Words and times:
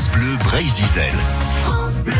France 0.00 0.12
Bleu 0.12 0.36
Brésil. 0.38 1.12
France 1.62 2.02
Bleu. 2.02 2.14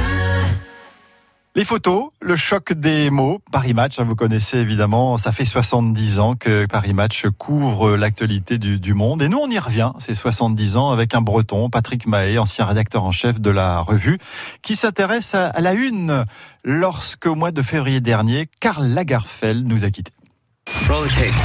Les 1.55 1.65
photos, 1.65 2.11
le 2.21 2.37
choc 2.37 2.75
des 2.75 3.09
mots, 3.09 3.41
Paris 3.51 3.73
Match, 3.73 3.99
hein, 3.99 4.05
vous 4.05 4.17
connaissez 4.17 4.59
évidemment, 4.59 5.17
ça 5.17 5.33
fait 5.33 5.47
70 5.47 6.19
ans 6.19 6.35
que 6.35 6.67
Paris 6.67 6.93
Match 6.93 7.25
couvre 7.39 7.97
l'actualité 7.97 8.59
du, 8.59 8.93
monde. 8.93 9.23
Et 9.23 9.31
nous, 9.31 9.39
on 9.39 9.49
y 9.49 9.59
revient, 9.59 9.93
ces 9.99 10.15
70 10.15 10.77
ans, 10.77 10.91
avec 10.91 11.15
un 11.15 11.23
breton, 11.23 11.71
Patrick 11.71 12.07
Mahé, 12.07 12.37
ancien 12.37 12.67
rédacteur 12.67 13.07
en 13.07 13.13
chef 13.13 13.41
de 13.41 13.49
la 13.49 13.81
revue, 13.81 14.19
qui 14.61 14.77
s'intéresse 14.77 15.35
à, 15.35 15.59
la 15.59 15.73
une 15.73 16.27
lorsqu'au 16.65 17.35
mois 17.35 17.51
de 17.51 17.63
février 17.63 18.03
dernier, 18.03 18.47
Karl 18.61 18.85
Lagerfeld 18.85 19.67
nous 19.67 19.87
a 19.87 19.91
quittés. 19.91 20.13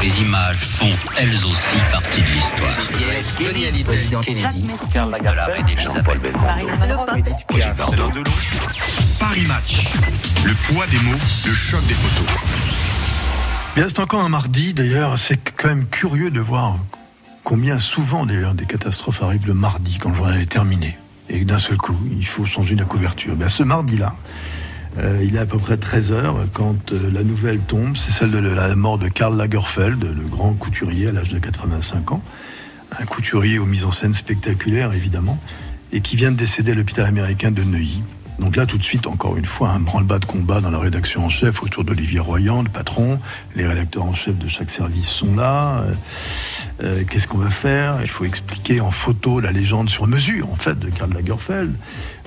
Les 0.01 0.21
images 0.21 0.59
font 0.79 0.89
elles 1.17 1.35
aussi 1.45 1.77
partie 1.91 2.21
de 2.21 2.27
l'histoire. 2.27 2.79
Johnny 3.39 3.65
Hallyday, 3.65 3.83
président 3.83 4.21
Kennedy, 4.21 4.67
Karl 4.91 5.11
Lagerfeld, 5.11 5.67
Jean-Paul 5.77 6.19
Paris 9.19 9.45
Match. 9.47 9.93
Le 10.45 10.53
poids 10.53 10.87
des 10.87 10.97
mots, 10.99 11.19
le 11.45 11.53
choc 11.53 11.85
des 11.87 11.93
photos. 11.93 12.35
Bien, 13.75 13.87
c'est 13.87 13.99
encore 13.99 14.21
un 14.23 14.29
mardi. 14.29 14.73
D'ailleurs, 14.73 15.17
c'est 15.19 15.37
quand 15.37 15.67
même 15.67 15.85
curieux 15.85 16.31
de 16.31 16.39
voir 16.39 16.77
combien 17.43 17.77
souvent 17.77 18.25
d'ailleurs 18.25 18.55
des 18.55 18.65
catastrophes 18.65 19.21
arrivent 19.21 19.47
le 19.47 19.53
mardi 19.53 19.97
quand 19.99 20.09
le 20.09 20.15
journal 20.15 20.41
est 20.41 20.51
terminé. 20.51 20.97
Et 21.29 21.45
d'un 21.45 21.59
seul 21.59 21.77
coup, 21.77 21.97
il 22.17 22.25
faut 22.25 22.45
changer 22.45 22.75
la 22.75 22.85
couverture. 22.85 23.35
Bien, 23.35 23.47
ce 23.47 23.63
mardi-là, 23.63 24.15
euh, 24.97 25.21
il 25.23 25.35
est 25.35 25.39
à 25.39 25.45
peu 25.45 25.57
près 25.57 25.77
13 25.77 26.11
heures 26.11 26.37
quand 26.53 26.93
euh, 26.93 27.11
la 27.11 27.23
nouvelle 27.23 27.59
tombe. 27.59 27.97
C'est 27.97 28.11
celle 28.11 28.31
de 28.31 28.37
la 28.37 28.75
mort 28.75 28.97
de 28.97 29.07
Karl 29.07 29.35
Lagerfeld, 29.35 30.03
le 30.03 30.27
grand 30.27 30.53
couturier 30.53 31.09
à 31.09 31.11
l'âge 31.11 31.29
de 31.29 31.39
85 31.39 32.13
ans. 32.13 32.21
Un 32.97 33.05
couturier 33.05 33.59
aux 33.59 33.65
mises 33.65 33.85
en 33.85 33.91
scène 33.91 34.13
spectaculaires, 34.13 34.93
évidemment, 34.93 35.39
et 35.91 36.01
qui 36.01 36.15
vient 36.15 36.31
de 36.31 36.37
décéder 36.37 36.71
à 36.71 36.75
l'hôpital 36.75 37.05
américain 37.05 37.51
de 37.51 37.63
Neuilly. 37.63 38.03
Donc 38.39 38.55
là, 38.55 38.65
tout 38.65 38.77
de 38.77 38.83
suite, 38.83 39.07
encore 39.07 39.37
une 39.37 39.45
fois, 39.45 39.69
un 39.69 39.79
branle-bas 39.79 40.19
de 40.19 40.25
combat 40.25 40.59
dans 40.59 40.71
la 40.71 40.79
rédaction 40.79 41.25
en 41.25 41.29
chef 41.29 41.63
autour 41.63 41.83
d'Olivier 41.83 42.19
Royan, 42.19 42.63
le 42.63 42.69
patron. 42.69 43.19
Les 43.55 43.65
rédacteurs 43.65 44.03
en 44.03 44.13
chef 44.13 44.37
de 44.37 44.47
chaque 44.47 44.69
service 44.69 45.07
sont 45.07 45.35
là. 45.35 45.81
Euh, 45.83 45.93
euh, 46.83 47.03
qu'est-ce 47.09 47.27
qu'on 47.27 47.37
va 47.37 47.49
faire? 47.49 47.99
Il 48.01 48.09
faut 48.09 48.25
expliquer 48.25 48.81
en 48.81 48.91
photo 48.91 49.39
la 49.39 49.51
légende 49.51 49.89
sur 49.89 50.07
mesure, 50.07 50.51
en 50.51 50.55
fait, 50.55 50.77
de 50.77 50.89
Karl 50.89 51.13
Lagerfeld. 51.13 51.75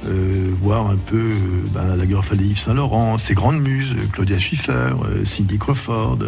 Euh, 0.06 0.50
voir 0.62 0.88
un 0.88 0.96
peu 0.96 1.34
bah, 1.72 1.96
Lagerfeld 1.96 2.40
et 2.40 2.46
Yves 2.46 2.58
Saint-Laurent, 2.58 3.18
ses 3.18 3.34
grandes 3.34 3.60
muses, 3.60 3.94
Claudia 4.12 4.38
Schiffer, 4.38 4.94
Cindy 5.24 5.58
Crawford, 5.58 6.18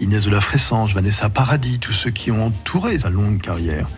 Inès 0.00 0.24
de 0.24 0.30
la 0.30 0.40
Fressange, 0.40 0.94
Vanessa 0.94 1.28
Paradis, 1.28 1.78
tous 1.78 1.92
ceux 1.92 2.10
qui 2.10 2.30
ont 2.30 2.46
entouré 2.46 2.98
sa 2.98 3.10
longue 3.10 3.40
carrière. 3.40 3.88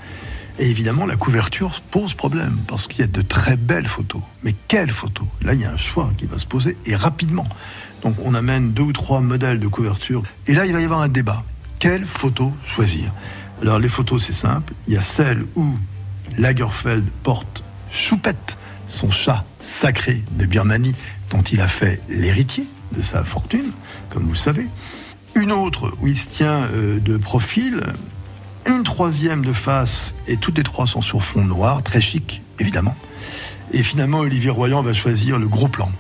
Et 0.59 0.69
évidemment, 0.69 1.07
la 1.07 1.17
couverture 1.17 1.81
pose 1.91 2.15
problème 2.15 2.59
parce 2.67 2.89
qu'il 2.89 3.01
y 3.01 3.05
a 3.05 3.07
de 3.07 3.23
très 3.23 3.57
belles 3.57 3.87
photos. 3.87 4.23
Mais 4.43 4.55
quelles 4.67 4.91
photos? 4.91 5.27
Là, 5.43 5.55
il 5.55 5.61
y 5.61 5.65
a 5.65 5.71
un 5.71 5.77
choix 5.77 6.11
qui 6.19 6.27
va 6.27 6.39
se 6.39 6.47
poser 6.47 6.77
et 6.85 6.97
rapidement. 6.97 7.47
Donc, 8.03 8.17
on 8.25 8.35
amène 8.35 8.73
deux 8.73 8.83
ou 8.83 8.93
trois 8.93 9.21
modèles 9.21 9.61
de 9.61 9.69
couverture. 9.69 10.23
Et 10.47 10.55
là, 10.55 10.67
il 10.67 10.73
va 10.73 10.81
y 10.81 10.85
avoir 10.85 11.01
un 11.01 11.09
débat. 11.09 11.45
Quelle 11.79 12.05
photo 12.05 12.53
choisir? 12.67 13.13
Alors, 13.63 13.79
les 13.79 13.89
photos, 13.89 14.25
c'est 14.27 14.33
simple. 14.33 14.73
Il 14.89 14.95
y 14.95 14.97
a 14.97 15.03
celle 15.03 15.47
où 15.55 15.67
Lagerfeld 16.37 17.05
porte 17.23 17.63
Choupette, 17.91 18.59
son 18.87 19.11
chat 19.11 19.45
sacré 19.61 20.23
de 20.33 20.47
Birmanie, 20.47 20.95
dont 21.31 21.43
il 21.43 21.61
a 21.61 21.69
fait 21.69 22.01
l'héritier 22.09 22.65
de 22.97 23.03
sa 23.03 23.23
fortune, 23.25 23.71
comme 24.11 24.25
vous 24.25 24.33
le 24.33 24.37
savez. 24.37 24.67
Une 25.35 25.53
autre 25.53 25.93
où 26.01 26.09
il 26.09 26.17
se 26.17 26.27
tient 26.27 26.63
euh, 26.75 26.99
de 26.99 27.17
profil, 27.17 27.83
une 28.69 28.83
troisième 28.83 29.45
de 29.45 29.53
face, 29.53 30.13
et 30.27 30.37
toutes 30.37 30.59
les 30.59 30.63
trois 30.63 30.87
sont 30.87 31.03
sur 31.03 31.23
fond 31.23 31.45
noir, 31.45 31.83
très 31.83 32.01
chic, 32.01 32.43
évidemment. 32.59 32.95
Et 33.73 33.83
finalement, 33.83 34.21
Olivier 34.21 34.51
Royan 34.51 34.83
va 34.83 34.95
choisir 34.95 35.39
le 35.39 35.49
gros 35.49 35.69
plan. 35.69 35.91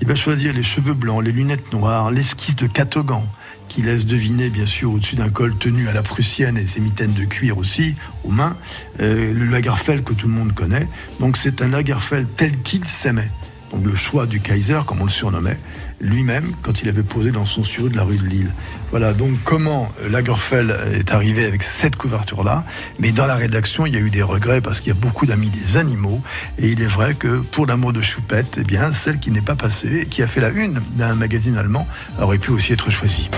Il 0.00 0.08
va 0.08 0.14
choisir 0.14 0.52
les 0.52 0.62
cheveux 0.62 0.94
blancs, 0.94 1.22
les 1.22 1.32
lunettes 1.32 1.72
noires, 1.72 2.10
l'esquisse 2.10 2.56
de 2.56 2.66
Catogan, 2.66 3.24
qui 3.68 3.82
laisse 3.82 4.06
deviner, 4.06 4.50
bien 4.50 4.66
sûr, 4.66 4.92
au-dessus 4.92 5.16
d'un 5.16 5.30
col 5.30 5.56
tenu 5.56 5.88
à 5.88 5.94
la 5.94 6.02
prussienne 6.02 6.58
et 6.58 6.66
ses 6.66 6.80
mitaines 6.80 7.14
de 7.14 7.24
cuir 7.24 7.58
aussi, 7.58 7.94
aux 8.24 8.30
mains, 8.30 8.56
euh, 9.00 9.32
le 9.32 9.46
Lagerfeld 9.46 10.04
que 10.04 10.12
tout 10.12 10.28
le 10.28 10.34
monde 10.34 10.52
connaît. 10.54 10.86
Donc 11.20 11.36
c'est 11.36 11.62
un 11.62 11.68
Lagerfeld 11.68 12.28
tel 12.36 12.58
qu'il 12.62 12.84
s'aimait 12.84 13.30
donc 13.72 13.84
le 13.84 13.94
choix 13.94 14.26
du 14.26 14.40
Kaiser, 14.40 14.80
comme 14.86 15.00
on 15.00 15.04
le 15.04 15.10
surnommait, 15.10 15.58
lui-même, 16.00 16.52
quand 16.62 16.82
il 16.82 16.88
avait 16.88 17.02
posé 17.02 17.32
dans 17.32 17.46
son 17.46 17.64
studio 17.64 17.88
de 17.88 17.96
la 17.96 18.04
rue 18.04 18.18
de 18.18 18.26
Lille. 18.26 18.52
Voilà, 18.90 19.12
donc 19.12 19.32
comment 19.44 19.90
Lagerfeld 20.08 20.76
est 20.94 21.12
arrivé 21.12 21.44
avec 21.44 21.62
cette 21.62 21.96
couverture-là, 21.96 22.64
mais 22.98 23.12
dans 23.12 23.26
la 23.26 23.34
rédaction, 23.34 23.86
il 23.86 23.94
y 23.94 23.96
a 23.96 24.00
eu 24.00 24.10
des 24.10 24.22
regrets 24.22 24.60
parce 24.60 24.80
qu'il 24.80 24.88
y 24.88 24.96
a 24.96 25.00
beaucoup 25.00 25.26
d'amis 25.26 25.50
des 25.50 25.76
animaux, 25.76 26.22
et 26.58 26.68
il 26.68 26.82
est 26.82 26.86
vrai 26.86 27.14
que 27.14 27.38
pour 27.38 27.66
l'amour 27.66 27.92
de 27.92 28.02
Choupette, 28.02 28.58
eh 28.60 28.64
bien, 28.64 28.92
celle 28.92 29.18
qui 29.18 29.30
n'est 29.30 29.40
pas 29.40 29.56
passée, 29.56 30.00
et 30.02 30.06
qui 30.06 30.22
a 30.22 30.26
fait 30.26 30.40
la 30.40 30.50
une 30.50 30.80
d'un 30.96 31.14
magazine 31.14 31.56
allemand, 31.56 31.86
aurait 32.20 32.38
pu 32.38 32.50
aussi 32.50 32.72
être 32.72 32.90
choisie. 32.90 33.30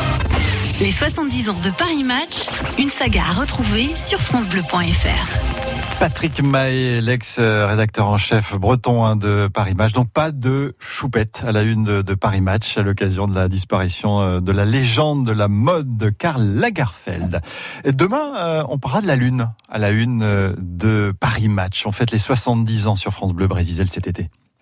Les 0.81 0.93
70 0.93 1.49
ans 1.49 1.59
de 1.61 1.71
Paris 1.71 2.05
Match, 2.05 2.47
une 2.79 2.91
saga 2.91 3.23
à 3.31 3.33
retrouver 3.33 3.97
sur 3.97 4.21
francebleu.fr. 4.21 5.58
Patrick 5.99 6.41
Mahé, 6.43 7.01
l'ex-rédacteur 7.01 8.09
en 8.09 8.19
chef 8.19 8.55
breton 8.55 9.05
hein, 9.05 9.17
de 9.17 9.49
Paris 9.53 9.75
Match. 9.75 9.93
Donc 9.93 10.11
pas 10.11 10.31
de 10.31 10.77
choupette 10.79 11.43
à 11.45 11.51
la 11.51 11.63
une 11.63 12.03
de, 12.03 12.15
Paris 12.15 12.41
Match 12.41 12.79
à 12.79 12.83
l'occasion 12.83 13.27
de 13.27 13.35
la 13.35 13.49
disparition 13.49 14.21
euh, 14.21 14.41
de 14.41 14.53
la 14.53 14.65
légende 14.65 15.27
de 15.27 15.33
la 15.33 15.49
mode 15.49 15.97
de 15.97 16.09
Karl 16.11 16.41
Lagerfeld. 16.43 17.41
demain, 17.85 18.37
euh, 18.37 18.65
on 18.69 18.79
parlera 18.79 19.03
de 19.03 19.09
la 19.09 19.17
lune 19.17 19.51
à 19.69 19.79
la 19.79 19.91
une 19.91 20.23
euh, 20.23 20.55
de 20.59 21.13
Paris 21.19 21.49
Match. 21.49 21.85
On 21.85 21.91
fête 21.91 22.13
les 22.13 22.19
70 22.19 22.87
ans 22.87 22.95
sur 22.95 23.13
France 23.13 23.33
Bleu 23.33 23.49
Brésil 23.49 23.89
cet 23.89 24.07
été. 24.07 24.31